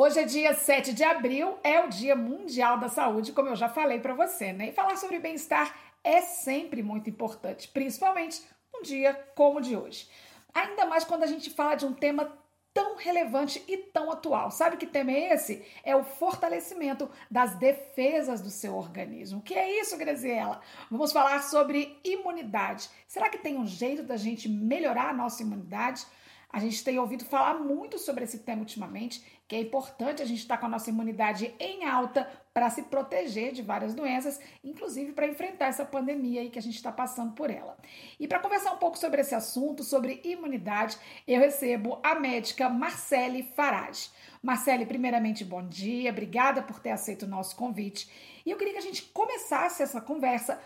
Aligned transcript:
Hoje 0.00 0.20
é 0.20 0.24
dia 0.24 0.54
7 0.54 0.92
de 0.92 1.02
abril, 1.02 1.58
é 1.64 1.80
o 1.80 1.88
Dia 1.88 2.14
Mundial 2.14 2.78
da 2.78 2.88
Saúde, 2.88 3.32
como 3.32 3.48
eu 3.48 3.56
já 3.56 3.68
falei 3.68 3.98
para 3.98 4.14
você, 4.14 4.52
né? 4.52 4.68
E 4.68 4.72
falar 4.72 4.96
sobre 4.96 5.18
bem-estar 5.18 5.76
é 6.04 6.20
sempre 6.20 6.84
muito 6.84 7.10
importante, 7.10 7.66
principalmente 7.66 8.40
um 8.72 8.80
dia 8.80 9.12
como 9.34 9.58
o 9.58 9.60
de 9.60 9.76
hoje. 9.76 10.08
Ainda 10.54 10.86
mais 10.86 11.02
quando 11.02 11.24
a 11.24 11.26
gente 11.26 11.50
fala 11.50 11.74
de 11.74 11.84
um 11.84 11.92
tema 11.92 12.32
tão 12.72 12.94
relevante 12.94 13.60
e 13.66 13.76
tão 13.76 14.12
atual. 14.12 14.52
Sabe 14.52 14.76
que 14.76 14.86
tema 14.86 15.10
é 15.10 15.34
esse? 15.34 15.66
É 15.82 15.96
o 15.96 16.04
fortalecimento 16.04 17.10
das 17.28 17.56
defesas 17.56 18.40
do 18.40 18.50
seu 18.50 18.76
organismo. 18.76 19.40
O 19.40 19.42
que 19.42 19.54
é 19.54 19.80
isso, 19.80 19.98
Graziela? 19.98 20.60
Vamos 20.88 21.10
falar 21.10 21.42
sobre 21.42 21.98
imunidade. 22.04 22.88
Será 23.08 23.28
que 23.28 23.38
tem 23.38 23.58
um 23.58 23.66
jeito 23.66 24.04
da 24.04 24.16
gente 24.16 24.48
melhorar 24.48 25.08
a 25.08 25.12
nossa 25.12 25.42
imunidade? 25.42 26.06
A 26.50 26.58
gente 26.60 26.82
tem 26.82 26.98
ouvido 26.98 27.26
falar 27.26 27.54
muito 27.54 27.98
sobre 27.98 28.24
esse 28.24 28.38
tema 28.38 28.60
ultimamente, 28.60 29.22
que 29.46 29.54
é 29.54 29.60
importante 29.60 30.22
a 30.22 30.24
gente 30.24 30.38
estar 30.38 30.56
com 30.56 30.64
a 30.64 30.68
nossa 30.68 30.88
imunidade 30.88 31.54
em 31.60 31.84
alta 31.84 32.26
para 32.54 32.70
se 32.70 32.84
proteger 32.84 33.52
de 33.52 33.62
várias 33.62 33.94
doenças, 33.94 34.40
inclusive 34.64 35.12
para 35.12 35.28
enfrentar 35.28 35.66
essa 35.66 35.84
pandemia 35.84 36.40
aí 36.40 36.48
que 36.48 36.58
a 36.58 36.62
gente 36.62 36.76
está 36.76 36.90
passando 36.90 37.32
por 37.32 37.50
ela. 37.50 37.76
E 38.18 38.26
para 38.26 38.38
conversar 38.38 38.72
um 38.72 38.78
pouco 38.78 38.98
sobre 38.98 39.20
esse 39.20 39.34
assunto, 39.34 39.84
sobre 39.84 40.22
imunidade, 40.24 40.96
eu 41.26 41.38
recebo 41.38 42.00
a 42.02 42.14
médica 42.14 42.68
Marcele 42.70 43.42
Farage. 43.54 44.10
Marcele, 44.42 44.86
primeiramente, 44.86 45.44
bom 45.44 45.62
dia, 45.66 46.10
obrigada 46.10 46.62
por 46.62 46.80
ter 46.80 46.90
aceito 46.90 47.24
o 47.24 47.28
nosso 47.28 47.54
convite. 47.56 48.10
E 48.44 48.50
eu 48.50 48.56
queria 48.56 48.72
que 48.72 48.78
a 48.78 48.82
gente 48.82 49.02
começasse 49.02 49.82
essa 49.82 50.00
conversa 50.00 50.58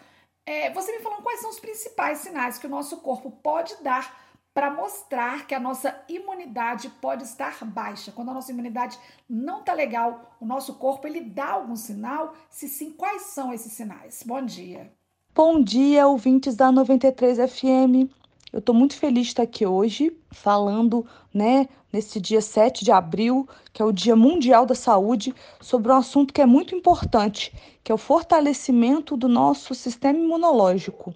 é, 0.45 0.71
você 0.71 0.91
me 0.91 1.03
falando 1.03 1.23
quais 1.23 1.41
são 1.41 1.51
os 1.51 1.61
principais 1.61 2.19
sinais 2.19 2.59
que 2.59 2.67
o 2.67 2.71
nosso 2.71 2.97
corpo 2.99 3.31
pode 3.31 3.81
dar 3.83 4.32
para 4.55 4.71
mostrar 4.71 5.47
que 5.47 5.55
a 5.55 5.61
nossa 5.61 5.95
imunidade 6.09 6.89
pode 7.01 7.25
estar 7.25 7.65
baixa. 7.65 8.13
Quando 8.13 8.31
a 8.31 8.35
nossa 8.35 8.53
imunidade 8.53 8.99
não 9.29 9.61
está 9.61 9.73
legal, 9.73 10.37
o 10.41 10.45
nosso 10.45 10.75
corpo 10.75 11.07
ele 11.07 11.21
dá 11.21 11.53
algum 11.53 11.77
sinal? 11.77 12.35
Se 12.51 12.69
sim, 12.69 12.93
quais 12.93 13.23
são 13.23 13.53
esses 13.53 13.73
sinais? 13.73 14.23
Bom 14.27 14.45
dia. 14.45 14.93
Bom 15.35 15.63
dia, 15.63 16.07
ouvintes 16.07 16.55
da 16.55 16.71
93 16.71 17.39
FM. 17.51 18.22
Eu 18.53 18.59
estou 18.59 18.75
muito 18.75 18.95
feliz 18.95 19.23
de 19.23 19.29
estar 19.29 19.45
aqui 19.45 19.65
hoje 19.65 20.15
falando, 20.31 21.07
né, 21.33 21.67
nesse 21.91 22.21
dia 22.21 22.43
7 22.43 22.85
de 22.85 22.93
abril, 22.93 23.49
que 23.73 23.81
é 23.81 23.85
o 23.85 23.91
Dia 23.91 24.15
Mundial 24.15 24.67
da 24.67 24.75
Saúde, 24.75 25.35
sobre 25.59 25.91
um 25.91 25.97
assunto 25.97 26.35
que 26.35 26.43
é 26.43 26.45
muito 26.45 26.75
importante, 26.75 27.51
que 27.83 27.91
é 27.91 27.95
o 27.95 27.99
fortalecimento 27.99 29.17
do 29.17 29.27
nosso 29.27 29.75
sistema 29.75 30.19
imunológico. 30.19 31.15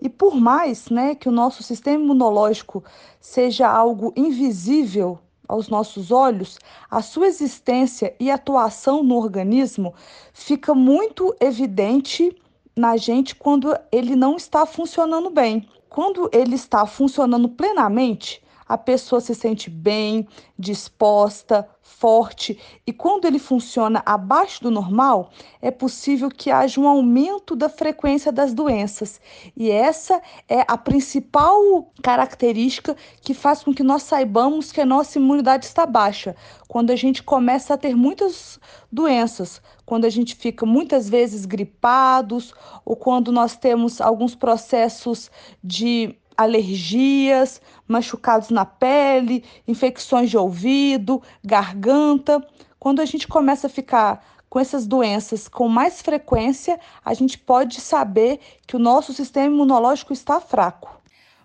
E 0.00 0.08
por 0.08 0.36
mais, 0.36 0.88
né, 0.88 1.16
que 1.16 1.28
o 1.28 1.32
nosso 1.32 1.64
sistema 1.64 2.04
imunológico 2.04 2.84
seja 3.20 3.68
algo 3.68 4.12
invisível 4.14 5.18
aos 5.48 5.68
nossos 5.68 6.12
olhos, 6.12 6.56
a 6.88 7.02
sua 7.02 7.26
existência 7.26 8.14
e 8.20 8.30
atuação 8.30 9.02
no 9.02 9.16
organismo 9.16 9.92
fica 10.32 10.72
muito 10.72 11.34
evidente 11.40 12.36
na 12.76 12.96
gente 12.96 13.34
quando 13.34 13.76
ele 13.90 14.14
não 14.14 14.36
está 14.36 14.64
funcionando 14.66 15.30
bem. 15.30 15.66
Quando 15.96 16.28
ele 16.30 16.56
está 16.56 16.84
funcionando 16.84 17.48
plenamente, 17.48 18.42
a 18.68 18.76
pessoa 18.76 19.20
se 19.20 19.34
sente 19.34 19.70
bem, 19.70 20.26
disposta, 20.58 21.68
forte, 21.80 22.58
e 22.86 22.92
quando 22.92 23.26
ele 23.26 23.38
funciona 23.38 24.02
abaixo 24.04 24.62
do 24.62 24.70
normal, 24.70 25.30
é 25.62 25.70
possível 25.70 26.28
que 26.28 26.50
haja 26.50 26.80
um 26.80 26.88
aumento 26.88 27.54
da 27.54 27.68
frequência 27.68 28.32
das 28.32 28.52
doenças. 28.52 29.20
E 29.56 29.70
essa 29.70 30.20
é 30.48 30.64
a 30.66 30.76
principal 30.76 31.92
característica 32.02 32.96
que 33.22 33.32
faz 33.32 33.62
com 33.62 33.72
que 33.72 33.84
nós 33.84 34.02
saibamos 34.02 34.72
que 34.72 34.80
a 34.80 34.86
nossa 34.86 35.18
imunidade 35.18 35.64
está 35.64 35.86
baixa. 35.86 36.34
Quando 36.68 36.90
a 36.90 36.96
gente 36.96 37.22
começa 37.22 37.74
a 37.74 37.78
ter 37.78 37.94
muitas 37.94 38.58
doenças, 38.90 39.62
quando 39.84 40.04
a 40.04 40.10
gente 40.10 40.34
fica 40.34 40.66
muitas 40.66 41.08
vezes 41.08 41.46
gripados, 41.46 42.52
ou 42.84 42.96
quando 42.96 43.30
nós 43.30 43.56
temos 43.56 44.00
alguns 44.00 44.34
processos 44.34 45.30
de 45.62 46.16
alergias, 46.36 47.60
machucados 47.88 48.50
na 48.50 48.64
pele, 48.64 49.44
infecções 49.66 50.30
de 50.30 50.36
ouvido, 50.36 51.22
garganta. 51.44 52.46
Quando 52.78 53.00
a 53.00 53.04
gente 53.04 53.26
começa 53.26 53.66
a 53.66 53.70
ficar 53.70 54.24
com 54.48 54.60
essas 54.60 54.86
doenças 54.86 55.48
com 55.48 55.68
mais 55.68 56.00
frequência, 56.00 56.78
a 57.04 57.12
gente 57.14 57.38
pode 57.38 57.80
saber 57.80 58.40
que 58.66 58.76
o 58.76 58.78
nosso 58.78 59.12
sistema 59.12 59.46
imunológico 59.46 60.12
está 60.12 60.40
fraco. 60.40 60.96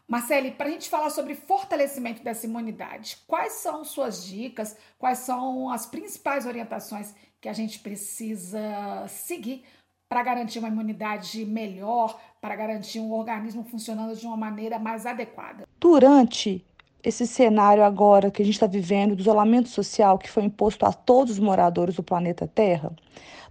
Marcele, 0.08 0.52
para 0.52 0.68
a 0.68 0.72
gente 0.72 0.90
falar 0.90 1.10
sobre 1.10 1.36
fortalecimento 1.36 2.22
dessa 2.22 2.46
imunidade, 2.46 3.18
quais 3.26 3.54
são 3.54 3.86
suas 3.86 4.26
dicas, 4.26 4.76
quais 5.00 5.20
são 5.20 5.70
as 5.70 5.86
principais 5.86 6.46
orientações 6.46 7.14
que 7.40 7.48
a 7.48 7.54
gente 7.54 7.80
precisa 7.80 9.08
seguir 9.08 9.64
para 10.12 10.24
garantir 10.24 10.60
uma 10.60 10.68
imunidade 10.68 11.46
melhor, 11.46 12.20
para 12.42 12.54
garantir 12.54 13.00
um 13.00 13.14
organismo 13.14 13.64
funcionando 13.64 14.14
de 14.14 14.26
uma 14.26 14.36
maneira 14.36 14.78
mais 14.78 15.06
adequada. 15.06 15.66
Durante 15.80 16.66
esse 17.02 17.26
cenário 17.26 17.82
agora 17.82 18.30
que 18.30 18.42
a 18.42 18.46
gente 18.46 18.56
está 18.56 18.68
vivendo, 18.68 19.16
do 19.16 19.22
isolamento 19.22 19.70
social 19.70 20.18
que 20.18 20.30
foi 20.30 20.44
imposto 20.44 20.86
a 20.86 20.92
todos 20.92 21.36
os 21.36 21.40
moradores 21.40 21.96
do 21.96 22.04
planeta 22.04 22.46
Terra, 22.46 22.92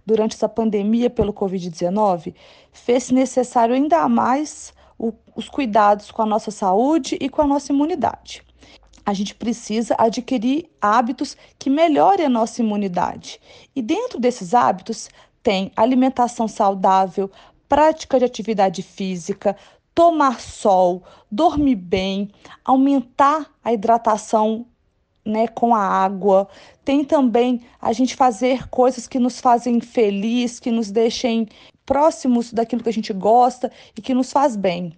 durante 0.05 0.35
essa 0.35 0.47
pandemia 0.47 1.09
pelo 1.09 1.33
Covid-19, 1.33 2.35
fez-se 2.71 3.11
necessário 3.11 3.73
ainda 3.73 4.07
mais 4.07 4.71
o, 4.99 5.11
os 5.35 5.49
cuidados 5.49 6.11
com 6.11 6.21
a 6.21 6.27
nossa 6.27 6.51
saúde 6.51 7.17
e 7.19 7.27
com 7.27 7.41
a 7.41 7.47
nossa 7.47 7.73
imunidade. 7.73 8.43
A 9.03 9.13
gente 9.13 9.33
precisa 9.33 9.95
adquirir 9.97 10.69
hábitos 10.79 11.35
que 11.57 11.71
melhorem 11.71 12.27
a 12.27 12.29
nossa 12.29 12.61
imunidade. 12.61 13.41
E 13.75 13.81
dentro 13.81 14.19
desses 14.19 14.53
hábitos 14.53 15.09
tem 15.43 15.71
alimentação 15.75 16.47
saudável, 16.47 17.29
prática 17.67 18.19
de 18.19 18.25
atividade 18.25 18.83
física, 18.83 19.55
tomar 19.93 20.39
sol, 20.39 21.03
dormir 21.31 21.75
bem, 21.75 22.29
aumentar 22.63 23.51
a 23.63 23.73
hidratação 23.73 24.65
né, 25.25 25.47
com 25.47 25.73
a 25.75 25.81
água. 25.81 26.47
Tem 26.83 27.03
também 27.03 27.61
a 27.79 27.93
gente 27.93 28.15
fazer 28.15 28.67
coisas 28.69 29.07
que 29.07 29.19
nos 29.19 29.39
fazem 29.39 29.79
feliz, 29.79 30.59
que 30.59 30.71
nos 30.71 30.91
deixem 30.91 31.47
próximos 31.85 32.53
daquilo 32.53 32.83
que 32.83 32.89
a 32.89 32.93
gente 32.93 33.13
gosta 33.13 33.71
e 33.95 34.01
que 34.01 34.13
nos 34.13 34.31
faz 34.31 34.55
bem. 34.55 34.93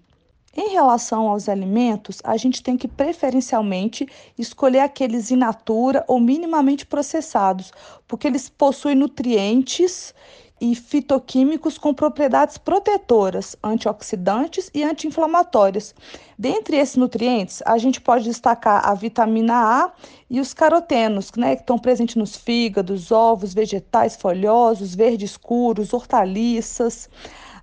Em 0.56 0.70
relação 0.70 1.28
aos 1.28 1.50
alimentos, 1.50 2.20
a 2.24 2.38
gente 2.38 2.62
tem 2.62 2.78
que 2.78 2.88
preferencialmente 2.88 4.08
escolher 4.38 4.82
aqueles 4.82 5.32
in 5.32 5.36
natura 5.36 6.06
ou 6.08 6.20
minimamente 6.20 6.86
processados, 6.86 7.72
porque 8.08 8.28
eles 8.28 8.50
possuem 8.50 8.94
nutrientes 8.94 10.14
e 10.62 10.76
fitoquímicos 10.76 11.80
com 11.80 11.92
propriedades 11.92 12.60
protetoras, 12.60 13.56
antioxidantes 13.64 14.70
e 14.76 14.84
anti-inflamatórias. 14.84 15.96
Dentre 16.38 16.78
esses 16.78 16.98
nutrientes, 16.98 17.64
a 17.66 17.80
gente 17.80 18.00
pode 18.00 18.26
destacar 18.26 18.88
a 18.88 18.94
vitamina 18.94 19.56
A 19.56 19.92
e 20.30 20.40
os 20.40 20.54
carotenos, 20.54 21.32
né, 21.36 21.56
que 21.56 21.64
estão 21.64 21.80
presentes 21.80 22.16
nos 22.16 22.38
fígados, 22.38 23.12
ovos, 23.12 23.56
vegetais 23.56 24.16
folhosos, 24.16 24.94
verdes 24.94 25.32
escuros, 25.32 25.94
hortaliças 25.94 27.10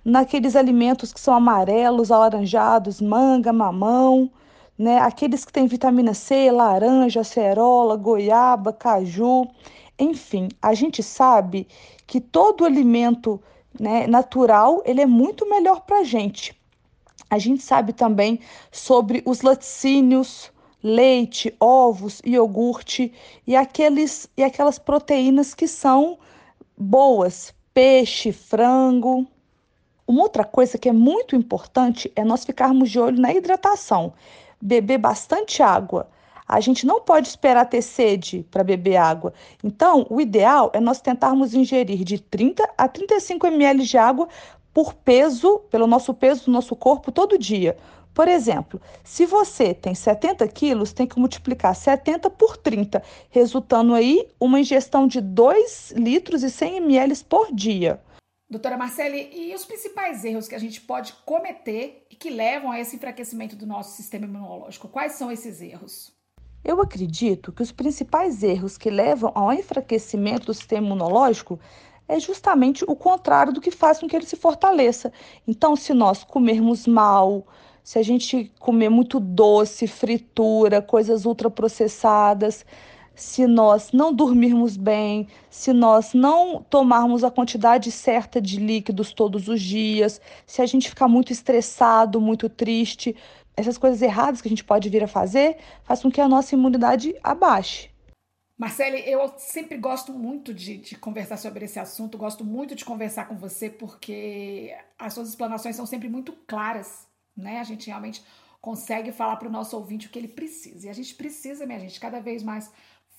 naqueles 0.03 0.55
alimentos 0.55 1.13
que 1.13 1.19
são 1.19 1.33
amarelos, 1.33 2.11
alaranjados, 2.11 3.01
manga, 3.01 3.53
mamão, 3.53 4.29
né? 4.77 4.97
Aqueles 4.99 5.45
que 5.45 5.53
têm 5.53 5.67
vitamina 5.67 6.13
C, 6.13 6.51
laranja, 6.51 7.21
acerola, 7.21 7.95
goiaba, 7.95 8.73
caju, 8.73 9.47
enfim, 9.99 10.49
a 10.59 10.73
gente 10.73 11.03
sabe 11.03 11.67
que 12.07 12.19
todo 12.19 12.65
alimento 12.65 13.39
né, 13.79 14.07
natural 14.07 14.81
ele 14.85 15.01
é 15.01 15.05
muito 15.05 15.47
melhor 15.47 15.81
para 15.81 15.99
a 15.99 16.03
gente. 16.03 16.59
A 17.29 17.37
gente 17.37 17.61
sabe 17.61 17.93
também 17.93 18.39
sobre 18.71 19.21
os 19.25 19.41
laticínios, 19.41 20.51
leite, 20.83 21.55
ovos, 21.59 22.19
iogurte 22.25 23.13
e 23.45 23.55
aqueles 23.55 24.27
e 24.35 24.43
aquelas 24.43 24.79
proteínas 24.79 25.53
que 25.53 25.67
são 25.67 26.17
boas, 26.75 27.53
peixe, 27.73 28.31
frango. 28.31 29.27
Uma 30.11 30.23
outra 30.23 30.43
coisa 30.43 30.77
que 30.77 30.89
é 30.89 30.91
muito 30.91 31.37
importante 31.37 32.11
é 32.17 32.25
nós 32.25 32.43
ficarmos 32.43 32.91
de 32.91 32.99
olho 32.99 33.17
na 33.17 33.33
hidratação. 33.33 34.11
Beber 34.61 34.97
bastante 34.97 35.63
água. 35.63 36.09
A 36.45 36.59
gente 36.59 36.85
não 36.85 36.99
pode 36.99 37.29
esperar 37.29 37.63
ter 37.63 37.81
sede 37.81 38.45
para 38.51 38.61
beber 38.61 38.97
água. 38.97 39.31
Então, 39.63 40.05
o 40.09 40.19
ideal 40.19 40.69
é 40.73 40.81
nós 40.81 40.99
tentarmos 40.99 41.53
ingerir 41.53 42.03
de 42.03 42.19
30 42.19 42.69
a 42.77 42.89
35 42.89 43.47
ml 43.47 43.85
de 43.85 43.97
água 43.97 44.27
por 44.73 44.93
peso, 44.93 45.59
pelo 45.69 45.87
nosso 45.87 46.13
peso 46.13 46.47
do 46.47 46.51
nosso 46.51 46.75
corpo 46.75 47.09
todo 47.09 47.37
dia. 47.37 47.77
Por 48.13 48.27
exemplo, 48.27 48.81
se 49.05 49.25
você 49.25 49.73
tem 49.73 49.95
70 49.95 50.45
quilos, 50.49 50.91
tem 50.91 51.07
que 51.07 51.17
multiplicar 51.17 51.73
70 51.73 52.29
por 52.31 52.57
30, 52.57 53.01
resultando 53.29 53.93
aí 53.93 54.27
uma 54.37 54.59
ingestão 54.59 55.07
de 55.07 55.21
2 55.21 55.93
litros 55.95 56.43
e 56.43 56.49
100 56.49 56.75
ml 56.79 57.15
por 57.23 57.55
dia. 57.55 57.97
Doutora 58.51 58.75
Marcele, 58.75 59.29
e 59.31 59.55
os 59.55 59.63
principais 59.63 60.25
erros 60.25 60.45
que 60.45 60.55
a 60.55 60.59
gente 60.59 60.81
pode 60.81 61.13
cometer 61.25 62.05
e 62.11 62.15
que 62.17 62.29
levam 62.29 62.69
a 62.69 62.81
esse 62.81 62.97
enfraquecimento 62.97 63.55
do 63.55 63.65
nosso 63.65 63.95
sistema 63.95 64.25
imunológico? 64.25 64.89
Quais 64.89 65.13
são 65.13 65.31
esses 65.31 65.61
erros? 65.61 66.11
Eu 66.61 66.81
acredito 66.81 67.53
que 67.53 67.63
os 67.63 67.71
principais 67.71 68.43
erros 68.43 68.77
que 68.77 68.89
levam 68.89 69.31
ao 69.33 69.53
enfraquecimento 69.53 70.47
do 70.47 70.53
sistema 70.53 70.85
imunológico 70.85 71.57
é 72.09 72.19
justamente 72.19 72.83
o 72.85 72.93
contrário 72.93 73.53
do 73.53 73.61
que 73.61 73.71
faz 73.71 73.99
com 73.99 74.07
que 74.09 74.17
ele 74.17 74.25
se 74.25 74.35
fortaleça. 74.35 75.13
Então, 75.47 75.73
se 75.77 75.93
nós 75.93 76.21
comermos 76.25 76.85
mal, 76.85 77.47
se 77.81 77.99
a 77.99 78.03
gente 78.03 78.51
comer 78.59 78.89
muito 78.89 79.17
doce, 79.17 79.87
fritura, 79.87 80.81
coisas 80.81 81.23
ultraprocessadas, 81.23 82.65
se 83.21 83.45
nós 83.45 83.91
não 83.91 84.11
dormirmos 84.11 84.75
bem, 84.75 85.27
se 85.47 85.71
nós 85.71 86.11
não 86.11 86.63
tomarmos 86.63 87.23
a 87.23 87.29
quantidade 87.29 87.91
certa 87.91 88.41
de 88.41 88.59
líquidos 88.59 89.13
todos 89.13 89.47
os 89.47 89.61
dias, 89.61 90.19
se 90.43 90.59
a 90.59 90.65
gente 90.65 90.89
ficar 90.89 91.07
muito 91.07 91.31
estressado, 91.31 92.19
muito 92.19 92.49
triste, 92.49 93.15
essas 93.55 93.77
coisas 93.77 94.01
erradas 94.01 94.41
que 94.41 94.47
a 94.47 94.49
gente 94.49 94.63
pode 94.63 94.89
vir 94.89 95.03
a 95.03 95.07
fazer, 95.07 95.57
faz 95.83 96.01
com 96.01 96.09
que 96.09 96.19
a 96.19 96.27
nossa 96.27 96.55
imunidade 96.55 97.15
abaixe. 97.21 97.91
Marcele, 98.57 99.03
eu 99.07 99.31
sempre 99.37 99.77
gosto 99.77 100.11
muito 100.11 100.51
de, 100.51 100.77
de, 100.77 100.95
conversar 100.95 101.37
sobre 101.37 101.65
esse 101.65 101.79
assunto, 101.79 102.17
gosto 102.17 102.43
muito 102.43 102.73
de 102.73 102.83
conversar 102.83 103.27
com 103.27 103.35
você, 103.35 103.69
porque 103.69 104.75
as 104.97 105.13
suas 105.13 105.29
explanações 105.29 105.75
são 105.75 105.85
sempre 105.85 106.09
muito 106.09 106.33
claras, 106.47 107.07
né? 107.37 107.59
A 107.59 107.63
gente 107.63 107.87
realmente 107.87 108.23
consegue 108.59 109.11
falar 109.11 109.35
para 109.35 109.47
o 109.47 109.51
nosso 109.51 109.75
ouvinte 109.75 110.07
o 110.07 110.09
que 110.09 110.17
ele 110.17 110.27
precisa. 110.27 110.87
E 110.87 110.89
a 110.89 110.93
gente 110.93 111.13
precisa, 111.13 111.67
minha 111.67 111.79
gente, 111.79 111.99
cada 111.99 112.19
vez 112.19 112.41
mais 112.41 112.71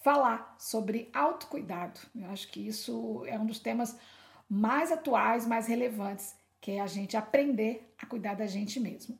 falar 0.02 0.54
sobre 0.58 1.10
autocuidado. 1.14 2.00
Eu 2.14 2.30
acho 2.30 2.48
que 2.50 2.66
isso 2.66 3.24
é 3.26 3.38
um 3.38 3.46
dos 3.46 3.58
temas 3.58 3.96
mais 4.48 4.92
atuais, 4.92 5.46
mais 5.46 5.66
relevantes, 5.66 6.34
que 6.60 6.72
é 6.72 6.80
a 6.80 6.86
gente 6.86 7.16
aprender 7.16 7.94
a 8.00 8.06
cuidar 8.06 8.34
da 8.34 8.46
gente 8.46 8.78
mesmo. 8.78 9.18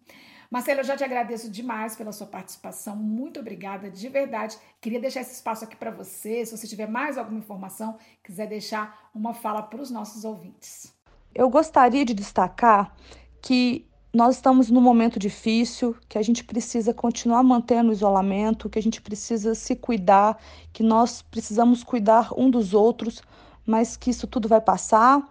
Marcelo, 0.50 0.80
eu 0.80 0.84
já 0.84 0.94
te 0.94 1.02
agradeço 1.02 1.50
demais 1.50 1.96
pela 1.96 2.12
sua 2.12 2.26
participação. 2.26 2.94
Muito 2.94 3.40
obrigada, 3.40 3.90
de 3.90 4.06
verdade. 4.10 4.58
Queria 4.82 5.00
deixar 5.00 5.22
esse 5.22 5.32
espaço 5.32 5.64
aqui 5.64 5.74
para 5.74 5.90
você. 5.90 6.44
Se 6.44 6.54
você 6.54 6.66
tiver 6.66 6.86
mais 6.86 7.16
alguma 7.16 7.38
informação, 7.38 7.96
quiser 8.22 8.46
deixar 8.46 9.10
uma 9.14 9.32
fala 9.32 9.62
para 9.62 9.80
os 9.80 9.90
nossos 9.90 10.26
ouvintes. 10.26 10.94
Eu 11.34 11.48
gostaria 11.48 12.04
de 12.04 12.12
destacar 12.12 12.94
que 13.40 13.88
nós 14.14 14.36
estamos 14.36 14.68
num 14.68 14.80
momento 14.80 15.18
difícil, 15.18 15.96
que 16.06 16.18
a 16.18 16.22
gente 16.22 16.44
precisa 16.44 16.92
continuar 16.92 17.42
mantendo 17.42 17.88
o 17.88 17.92
isolamento, 17.92 18.68
que 18.68 18.78
a 18.78 18.82
gente 18.82 19.00
precisa 19.00 19.54
se 19.54 19.74
cuidar, 19.74 20.38
que 20.70 20.82
nós 20.82 21.22
precisamos 21.22 21.82
cuidar 21.82 22.28
um 22.36 22.50
dos 22.50 22.74
outros, 22.74 23.22
mas 23.64 23.96
que 23.96 24.10
isso 24.10 24.26
tudo 24.26 24.48
vai 24.48 24.60
passar 24.60 25.26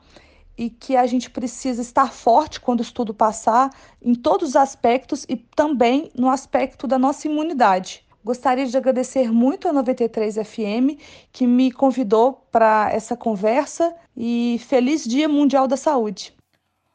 e 0.57 0.69
que 0.69 0.95
a 0.95 1.05
gente 1.05 1.29
precisa 1.29 1.81
estar 1.81 2.11
forte 2.11 2.59
quando 2.59 2.81
isso 2.81 2.93
tudo 2.93 3.13
passar, 3.13 3.69
em 4.01 4.15
todos 4.15 4.49
os 4.49 4.55
aspectos 4.55 5.25
e 5.29 5.35
também 5.35 6.11
no 6.15 6.29
aspecto 6.29 6.87
da 6.87 6.97
nossa 6.97 7.27
imunidade. 7.27 8.03
Gostaria 8.23 8.65
de 8.65 8.75
agradecer 8.75 9.31
muito 9.31 9.67
a 9.67 9.73
93 9.73 10.35
FM 10.35 10.99
que 11.31 11.45
me 11.45 11.71
convidou 11.71 12.45
para 12.51 12.89
essa 12.91 13.15
conversa 13.15 13.95
e 14.17 14.59
feliz 14.67 15.03
Dia 15.03 15.27
Mundial 15.27 15.67
da 15.67 15.77
Saúde. 15.77 16.40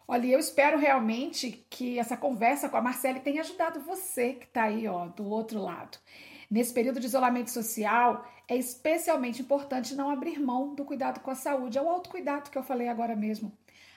Olha, 0.09 0.27
eu 0.29 0.39
espero 0.39 0.79
realmente 0.79 1.67
que 1.69 1.99
essa 1.99 2.17
conversa 2.17 2.69
com 2.69 2.77
a 2.77 2.83
Marcele 2.83 3.19
tenha 3.19 3.41
ajudado 3.41 3.81
você 3.81 4.35
que 4.35 4.45
está 4.45 4.63
aí, 4.65 4.87
ó, 4.87 5.07
do 5.09 5.29
outro 5.29 5.61
lado. 5.61 5.99
Nesse 6.49 6.73
período 6.73 7.01
de 7.01 7.07
isolamento 7.07 7.51
social, 7.51 8.25
é 8.47 8.57
especialmente 8.57 9.43
importante 9.43 9.97
não 9.97 10.09
abrir 10.09 10.39
mão 10.39 10.77
do 10.77 10.85
cuidado 10.85 11.19
com 11.19 11.31
a 11.33 11.35
saúde, 11.35 11.77
é 11.77 11.83
o 11.83 11.89
autocuidado 11.89 12.51
que 12.51 12.59
eu 12.59 12.63
falei 12.63 12.89
agora 12.89 13.17
mesmo. 13.17 13.53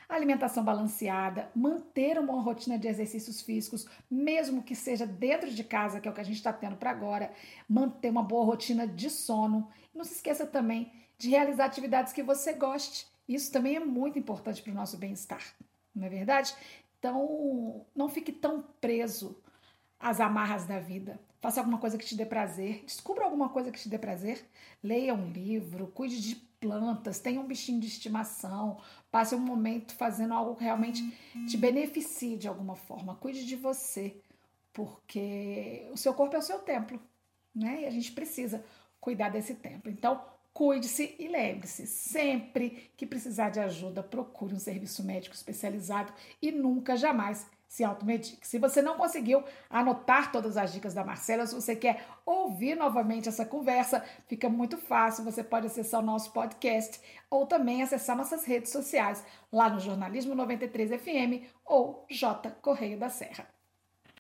alimentação 0.10 0.64
balanceada, 0.64 1.52
manter 1.56 2.18
uma 2.18 2.42
rotina 2.42 2.80
de 2.80 2.88
exercícios 2.88 3.42
físicos, 3.42 3.88
mesmo 4.10 4.64
que 4.64 4.76
seja 4.76 5.06
dentro 5.06 5.52
de 5.52 5.64
casa, 5.64 6.00
que 6.00 6.08
é 6.08 6.12
o 6.12 6.14
que 6.16 6.22
a 6.22 6.24
gente 6.24 6.38
está 6.38 6.52
tendo 6.52 6.78
para 6.78 6.90
agora, 6.90 7.32
manter 7.70 8.10
uma 8.10 8.24
boa 8.24 8.44
rotina 8.46 8.88
de 8.88 9.12
sono. 9.12 9.70
Não 9.94 10.04
se 10.04 10.16
esqueça 10.16 10.48
também 10.48 10.92
de 11.20 11.30
realizar 11.30 11.66
atividades 11.66 12.14
que 12.14 12.24
você 12.24 12.54
goste. 12.54 13.06
Isso 13.28 13.52
também 13.52 13.76
é 13.76 13.80
muito 13.80 14.18
importante 14.18 14.64
para 14.64 14.72
o 14.72 14.76
nosso 14.76 14.98
bem-estar 14.98 15.44
não 16.00 16.08
é 16.08 16.10
verdade? 16.10 16.56
Então, 16.98 17.86
não 17.96 18.10
fique 18.10 18.32
tão 18.32 18.64
preso 18.82 19.42
às 20.00 20.20
amarras 20.20 20.66
da 20.66 20.80
vida. 20.80 21.20
Faça 21.40 21.62
alguma 21.62 21.78
coisa 21.78 21.98
que 21.98 22.06
te 22.06 22.16
dê 22.16 22.26
prazer. 22.26 22.84
Descubra 22.86 23.24
alguma 23.24 23.50
coisa 23.50 23.72
que 23.72 23.80
te 23.80 23.88
dê 23.88 23.98
prazer. 23.98 24.46
Leia 24.84 25.14
um 25.14 25.32
livro, 25.32 25.88
cuide 25.88 26.22
de 26.22 26.36
plantas, 26.36 27.20
tenha 27.20 27.40
um 27.40 27.48
bichinho 27.48 27.80
de 27.80 27.88
estimação. 27.88 28.78
Passe 29.10 29.34
um 29.34 29.40
momento 29.40 29.94
fazendo 29.96 30.34
algo 30.34 30.56
que 30.56 30.64
realmente 30.64 31.02
te 31.48 31.56
beneficie 31.56 32.38
de 32.38 32.48
alguma 32.48 32.76
forma. 32.76 33.16
Cuide 33.16 33.46
de 33.46 33.56
você, 33.56 34.22
porque 34.74 35.90
o 35.94 35.98
seu 35.98 36.14
corpo 36.14 36.36
é 36.36 36.40
o 36.40 36.44
seu 36.44 36.60
templo, 36.60 37.02
né? 37.56 37.84
E 37.84 37.86
a 37.86 37.90
gente 37.90 38.12
precisa 38.12 38.64
cuidar 39.00 39.30
desse 39.30 39.56
templo. 39.56 39.90
Então, 39.90 40.22
Cuide-se 40.60 41.16
e 41.18 41.30
lembre-se, 41.30 41.88
sempre 41.88 42.92
que 42.98 43.06
precisar 43.06 43.50
de 43.50 43.62
ajuda, 43.62 44.04
procure 44.04 44.54
um 44.54 44.60
serviço 44.60 45.02
médico 45.06 45.34
especializado 45.34 46.12
e 46.42 46.52
nunca, 46.52 46.98
jamais 46.98 47.48
se 47.66 47.82
automedique. 47.82 48.46
Se 48.46 48.60
você 48.60 48.82
não 48.82 48.98
conseguiu 48.98 49.42
anotar 49.70 50.34
todas 50.34 50.58
as 50.58 50.74
dicas 50.74 50.94
da 50.94 51.02
Marcela, 51.02 51.48
se 51.48 51.56
você 51.56 51.78
quer 51.78 52.06
ouvir 52.26 52.76
novamente 52.76 53.30
essa 53.30 53.46
conversa, 53.46 54.04
fica 54.28 54.50
muito 54.50 54.78
fácil. 54.78 55.24
Você 55.24 55.46
pode 55.46 55.68
acessar 55.68 56.02
o 56.02 56.06
nosso 56.06 56.34
podcast 56.34 57.00
ou 57.30 57.46
também 57.46 57.82
acessar 57.82 58.18
nossas 58.18 58.44
redes 58.44 58.70
sociais 58.70 59.24
lá 59.50 59.70
no 59.70 59.80
Jornalismo 59.80 60.36
93 60.36 61.02
FM 61.02 61.48
ou 61.64 62.06
J 62.10 62.52
Correio 62.62 63.00
da 63.00 63.08
Serra. 63.08 63.48